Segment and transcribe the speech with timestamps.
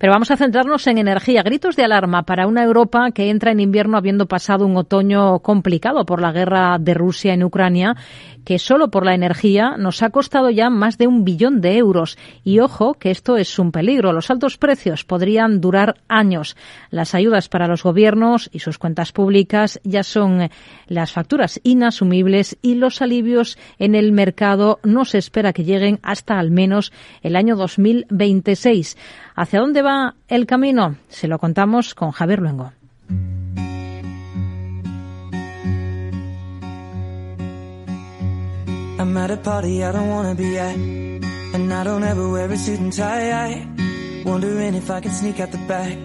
[0.00, 1.42] Pero vamos a centrarnos en energía.
[1.42, 6.06] Gritos de alarma para una Europa que entra en invierno habiendo pasado un otoño complicado
[6.06, 7.96] por la guerra de Rusia en Ucrania,
[8.44, 12.16] que solo por la energía nos ha costado ya más de un billón de euros.
[12.44, 14.12] Y ojo, que esto es un peligro.
[14.12, 16.56] Los altos precios podrían durar años.
[16.90, 20.48] Las ayudas para los gobiernos y sus cuentas públicas ya son
[20.86, 26.38] las facturas inasumibles y los alivios en el mercado no se espera que lleguen hasta
[26.38, 28.96] al menos el año 2026.
[29.34, 29.87] ¿Hacia dónde va
[30.28, 30.96] el camino?
[31.08, 32.72] Se lo contamos con Javier Luengo.
[39.00, 40.76] I'm at a party I don't wanna be at
[41.54, 43.64] And I don't ever wear a suit and tie
[44.24, 45.96] Wondering if I can sneak out the back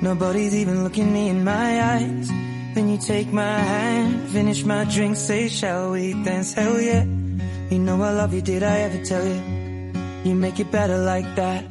[0.00, 2.28] Nobody's even looking me in my eyes
[2.74, 6.54] Then you take my hand Finish my drink, say shall we dance?
[6.54, 7.04] Hell yeah
[7.70, 9.42] You know I love you, did I ever tell you?
[10.24, 11.64] You make it better like that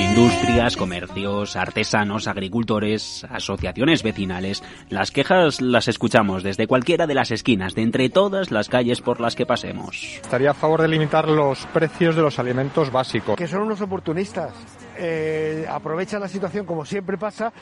[0.00, 4.62] Industrias, comercios, artesanos, agricultores, asociaciones vecinales.
[4.88, 9.20] Las quejas las escuchamos desde cualquiera de las esquinas, de entre todas las calles por
[9.20, 10.18] las que pasemos.
[10.22, 13.36] Estaría a favor de limitar los precios de los alimentos básicos.
[13.36, 14.54] Que son unos oportunistas.
[14.96, 17.52] Eh, aprovechan la situación como siempre pasa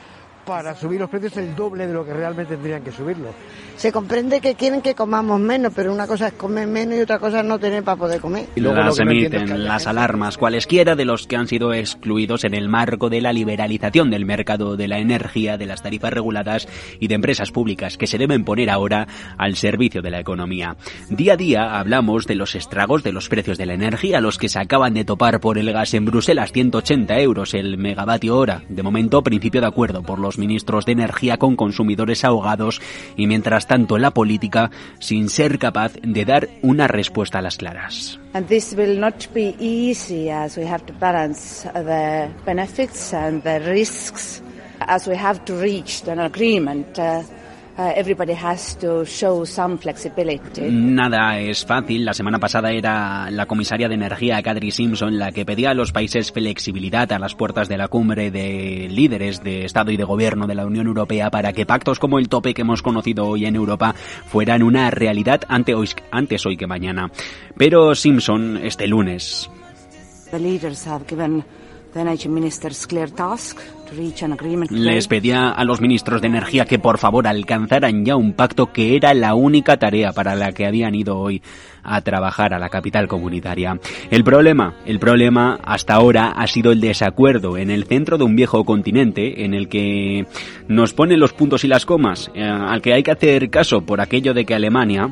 [0.48, 3.34] para subir los precios el doble de lo que realmente tendrían que subirlo.
[3.76, 7.18] Se comprende que quieren que comamos menos, pero una cosa es comer menos y otra
[7.18, 8.46] cosa es no tener para poder comer.
[8.56, 12.70] Y luego las emiten las alarmas cualesquiera de los que han sido excluidos en el
[12.70, 16.66] marco de la liberalización del mercado de la energía, de las tarifas reguladas
[16.98, 20.76] y de empresas públicas que se deben poner ahora al servicio de la economía.
[21.10, 24.48] Día a día hablamos de los estragos de los precios de la energía, los que
[24.48, 28.62] se acaban de topar por el gas en Bruselas, 180 euros el megavatio hora.
[28.70, 32.80] De momento, principio de acuerdo por los ministros de energía con consumidores ahogados
[33.16, 38.18] y mientras tanto la política sin ser capaz de dar una respuesta a las claras.
[38.32, 43.58] And this will not be easy as we have to balance the benefits and the
[43.58, 44.42] risks
[44.80, 46.98] as we have to reach an agreement.
[46.98, 47.22] Uh,
[47.78, 47.92] Uh,
[50.68, 52.04] Nada es fácil.
[52.04, 55.92] La semana pasada era la comisaria de energía, Kadri Simpson, la que pedía a los
[55.92, 60.48] países flexibilidad a las puertas de la cumbre de líderes de Estado y de Gobierno
[60.48, 63.54] de la Unión Europea para que pactos como el tope que hemos conocido hoy en
[63.54, 63.94] Europa
[64.26, 67.12] fueran una realidad antes hoy, antes hoy que mañana.
[67.56, 69.48] Pero Simpson, este lunes.
[74.70, 78.96] Les pedía a los ministros de energía que por favor alcanzaran ya un pacto que
[78.96, 81.42] era la única tarea para la que habían ido hoy
[81.82, 83.78] a trabajar a la capital comunitaria.
[84.10, 88.36] El problema, el problema hasta ahora ha sido el desacuerdo en el centro de un
[88.36, 90.26] viejo continente en el que
[90.68, 94.00] nos ponen los puntos y las comas, eh, al que hay que hacer caso por
[94.00, 95.10] aquello de que Alemania,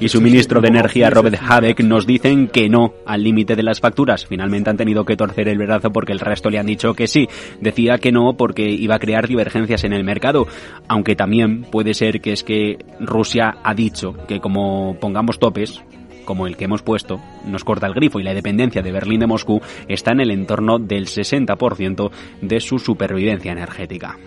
[0.00, 3.80] y su ministro de Energía, Robert Habeck, nos dicen que no al límite de las
[3.80, 4.26] facturas.
[4.26, 7.28] Finalmente han tenido que torcer el brazo porque el resto le han dicho que sí.
[7.60, 10.46] Decía que no porque iba a crear divergencias en el mercado,
[10.88, 15.82] aunque también puede ser que es que Rusia ha dicho que como pongamos topes,
[16.24, 19.26] como el que hemos puesto, nos corta el grifo y la dependencia de Berlín de
[19.26, 22.10] Moscú está en el entorno del 60%
[22.42, 24.18] de su supervivencia energética.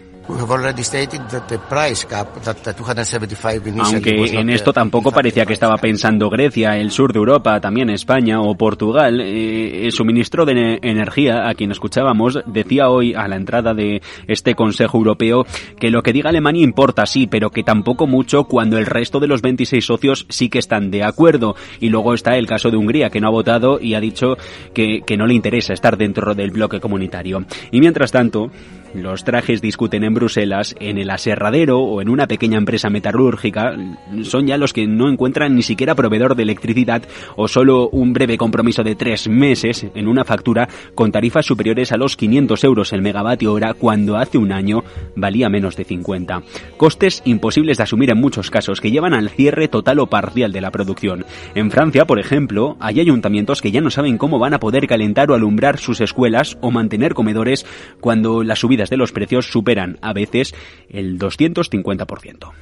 [3.95, 8.40] Aunque en esto tampoco parecía que estaba pensando Grecia, el sur de Europa, también España
[8.40, 9.22] o Portugal.
[9.22, 14.53] Eh, el suministro de energía, a quien escuchábamos, decía hoy a la entrada de este
[14.53, 15.45] Consejo Europeo
[15.79, 19.28] que lo que diga Alemania importa, sí, pero que tampoco mucho cuando el resto de
[19.28, 21.56] los 26 socios sí que están de acuerdo.
[21.79, 24.38] Y luego está el caso de Hungría, que no ha votado y ha dicho
[24.75, 27.46] que, que no le interesa estar dentro del bloque comunitario.
[27.72, 28.51] Y mientras tanto,
[28.94, 33.75] los trajes discuten en Bruselas, en el aserradero o en una pequeña empresa metalúrgica
[34.23, 37.03] son ya los que no encuentran ni siquiera proveedor de electricidad
[37.35, 41.97] o solo un breve compromiso de tres meses en una factura con tarifas superiores a
[41.97, 44.83] los 500 euros el megavatio hora cuando hace un año
[45.16, 46.41] valía menos de 50.
[46.78, 50.61] Costes imposibles de asumir en muchos casos que llevan al cierre total o parcial de
[50.61, 51.25] la producción.
[51.55, 55.29] En Francia, por ejemplo, hay ayuntamientos que ya no saben cómo van a poder calentar
[55.31, 57.66] o alumbrar sus escuelas o mantener comedores
[57.99, 60.55] cuando la subida de los precios superan a veces
[60.90, 62.53] el 250%.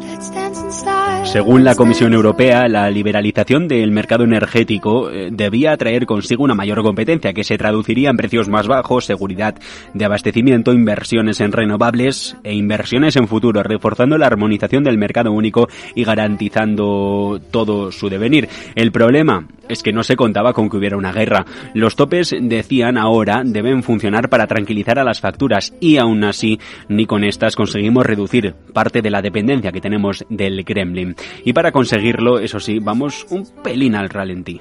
[0.00, 0.30] Let's
[0.82, 1.05] dance.
[1.36, 6.82] Según la Comisión Europea, la liberalización del mercado energético eh, debía traer consigo una mayor
[6.82, 9.54] competencia que se traduciría en precios más bajos, seguridad
[9.92, 15.68] de abastecimiento, inversiones en renovables e inversiones en futuro, reforzando la armonización del mercado único
[15.94, 18.48] y garantizando todo su devenir.
[18.74, 21.44] El problema es que no se contaba con que hubiera una guerra.
[21.74, 27.04] Los topes, decían ahora, deben funcionar para tranquilizar a las facturas y aún así ni
[27.04, 31.14] con estas conseguimos reducir parte de la dependencia que tenemos del Kremlin.
[31.44, 34.60] Y para conseguirlo, eso sí, vamos un pelín al ralentí.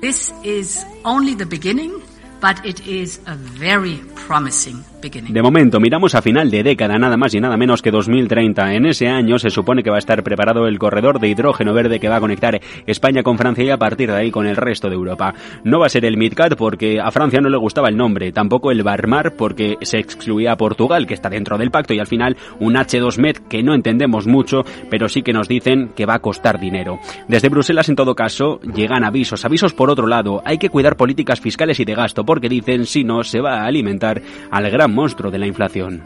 [0.00, 1.92] This is only the beginning,
[2.40, 7.34] but it is a very promising de momento, miramos a final de década, nada más
[7.34, 8.74] y nada menos que 2030.
[8.74, 11.98] En ese año se supone que va a estar preparado el corredor de hidrógeno verde
[11.98, 14.88] que va a conectar España con Francia y a partir de ahí con el resto
[14.88, 15.34] de Europa.
[15.64, 18.70] No va a ser el MidCat porque a Francia no le gustaba el nombre, tampoco
[18.70, 22.36] el Barmar porque se excluía a Portugal, que está dentro del pacto, y al final
[22.60, 26.60] un H2Med que no entendemos mucho, pero sí que nos dicen que va a costar
[26.60, 27.00] dinero.
[27.26, 29.44] Desde Bruselas, en todo caso, llegan avisos.
[29.44, 33.02] Avisos por otro lado, hay que cuidar políticas fiscales y de gasto porque dicen si
[33.02, 36.02] no se va a alimentar al gran monstruo de la inflación.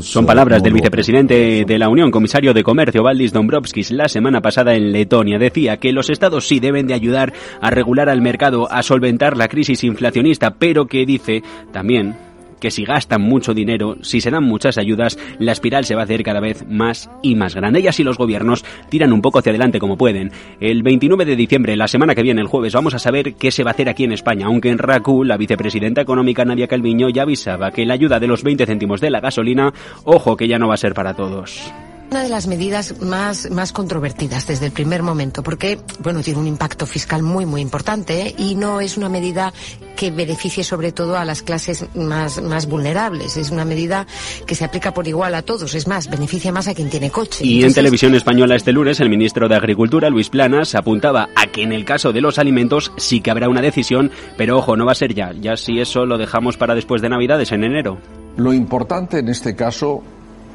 [0.00, 4.74] Son palabras del vicepresidente de la Unión, comisario de Comercio, Valdis Dombrovskis, la semana pasada
[4.74, 5.38] en Letonia.
[5.38, 9.48] Decía que los estados sí deben de ayudar a regular al mercado, a solventar la
[9.48, 12.25] crisis inflacionista, pero que dice también
[12.66, 16.04] que si gastan mucho dinero, si se dan muchas ayudas, la espiral se va a
[16.04, 17.78] hacer cada vez más y más grande.
[17.78, 20.32] Y así los gobiernos tiran un poco hacia adelante como pueden.
[20.58, 23.62] El 29 de diciembre, la semana que viene, el jueves, vamos a saber qué se
[23.62, 27.22] va a hacer aquí en España, aunque en RACU la vicepresidenta económica Nadia Calviño ya
[27.22, 29.72] avisaba que la ayuda de los 20 céntimos de la gasolina,
[30.02, 31.72] ojo que ya no va a ser para todos.
[32.10, 36.46] Una de las medidas más, más controvertidas desde el primer momento, porque, bueno, tiene un
[36.46, 39.52] impacto fiscal muy, muy importante y no es una medida
[39.96, 43.36] que beneficie sobre todo a las clases más, más vulnerables.
[43.36, 44.06] Es una medida
[44.46, 45.74] que se aplica por igual a todos.
[45.74, 47.44] Es más, beneficia más a quien tiene coche.
[47.44, 51.62] Y en televisión española este lunes, el ministro de Agricultura, Luis Planas, apuntaba a que
[51.62, 54.92] en el caso de los alimentos sí que habrá una decisión, pero ojo, no va
[54.92, 55.32] a ser ya.
[55.32, 57.98] Ya si eso lo dejamos para después de Navidades, en enero.
[58.36, 60.02] Lo importante en este caso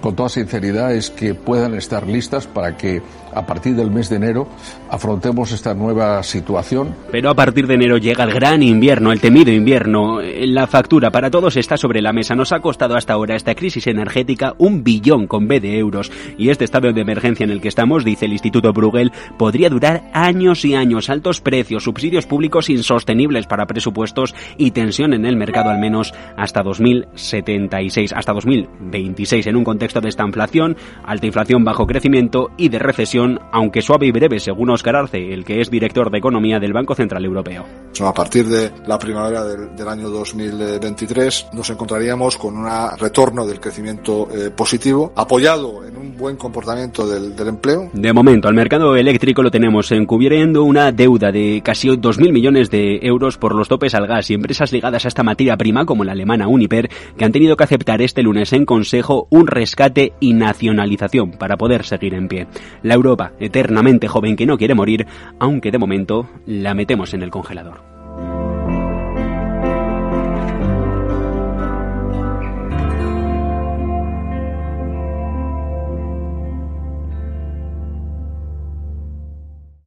[0.01, 3.01] con toda sinceridad es que puedan estar listas para que
[3.33, 4.47] a partir del mes de enero
[4.89, 6.93] afrontemos esta nueva situación.
[7.11, 10.19] Pero a partir de enero llega el gran invierno, el temido invierno.
[10.21, 12.35] La factura para todos está sobre la mesa.
[12.35, 16.11] Nos ha costado hasta ahora esta crisis energética un billón con B de euros.
[16.37, 20.03] Y este estado de emergencia en el que estamos, dice el Instituto Bruegel, podría durar
[20.13, 21.09] años y años.
[21.09, 26.63] Altos precios, subsidios públicos insostenibles para presupuestos y tensión en el mercado al menos hasta
[26.63, 32.79] 2076, hasta 2026 en un contexto de esta inflación, alta inflación bajo crecimiento y de
[32.79, 36.73] recesión, aunque suave y breve, según Oscar Arce, el que es director de Economía del
[36.73, 37.65] Banco Central Europeo.
[37.99, 44.27] A partir de la primavera del, año 2023 nos encontraríamos con un retorno del crecimiento
[44.31, 47.89] eh, positivo, apoyado en un buen comportamiento del, empleo.
[47.93, 52.99] De momento, al mercado eléctrico lo tenemos encubriendo una deuda de casi 2.000 millones de
[53.01, 56.11] euros por los topes al gas y empresas ligadas a esta materia prima, como la
[56.11, 59.47] alemana Uniper, que han tenido que aceptar este lunes en Consejo un
[59.81, 62.47] rescate y nacionalización para poder seguir en pie.
[62.83, 65.07] La Europa, eternamente joven que no quiere morir,
[65.39, 68.00] aunque de momento la metemos en el congelador.